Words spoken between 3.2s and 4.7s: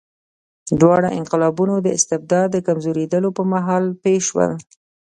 پر مهال پېښ شول.